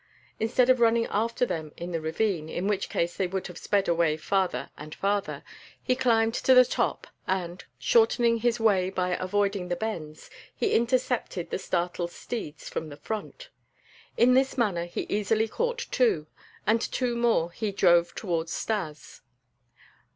Instead 0.39 0.67
of 0.71 0.79
running 0.79 1.05
after 1.11 1.45
them 1.45 1.71
in 1.77 1.91
the 1.91 2.01
ravine, 2.01 2.49
in 2.49 2.65
which 2.65 2.89
case 2.89 3.15
they 3.15 3.27
would 3.27 3.45
have 3.45 3.57
sped 3.59 3.87
away 3.87 4.17
farther 4.17 4.71
and 4.75 4.95
farther, 4.95 5.43
he 5.79 5.95
climbed 5.95 6.33
to 6.33 6.55
the 6.55 6.65
top 6.65 7.05
and, 7.27 7.65
shortening 7.77 8.37
his 8.37 8.59
way 8.59 8.89
by 8.89 9.09
avoiding 9.17 9.67
the 9.67 9.75
bends, 9.75 10.31
he 10.55 10.73
intercepted 10.73 11.51
the 11.51 11.59
startled 11.59 12.09
steeds 12.09 12.67
from 12.67 12.89
the 12.89 12.97
front. 12.97 13.49
In 14.17 14.33
this 14.33 14.57
manner 14.57 14.85
he 14.85 15.05
easily 15.07 15.47
caught 15.47 15.85
two; 15.91 16.25
and 16.65 16.81
two 16.81 17.15
more 17.15 17.51
he 17.51 17.71
drove 17.71 18.15
towards 18.15 18.51
Stas. 18.51 19.21